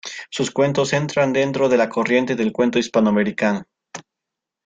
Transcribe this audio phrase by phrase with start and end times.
[0.31, 3.67] Sus cuentos entran dentro de la corriente del cuento hispanoamericano.